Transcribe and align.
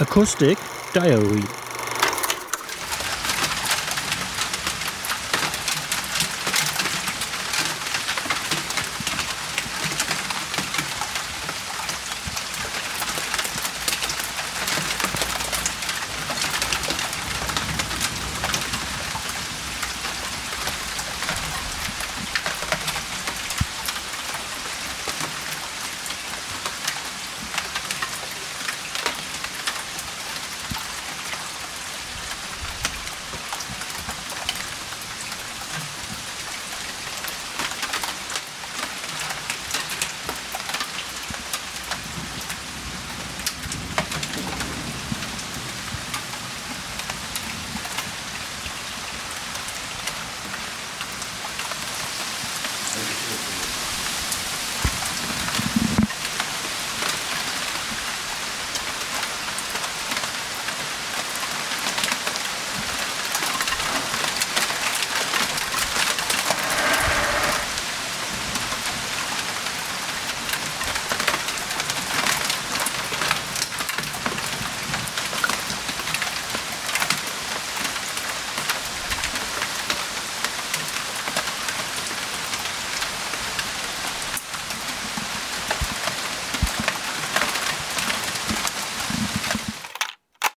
Acoustic 0.00 0.58
Diary. 0.92 1.67